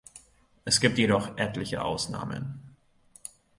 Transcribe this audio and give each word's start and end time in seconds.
Es 0.65 0.79
gibt 0.79 0.97
jedoch 0.97 1.37
etliche 1.37 1.83
Ausnahmen. 1.83 2.75